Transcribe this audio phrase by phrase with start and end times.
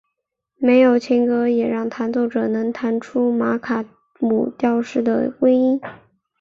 [0.57, 3.85] 没有琴格也让弹奏者能弹出玛卡
[4.19, 5.79] 姆调式中的微音。